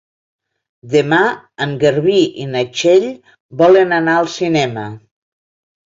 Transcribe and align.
Demà 0.93 1.19
en 1.67 1.75
Garbí 1.85 2.17
i 2.47 2.49
na 2.55 2.65
Txell 2.73 3.09
volen 3.63 3.97
anar 4.03 4.21
al 4.25 4.35
cinema. 4.41 4.93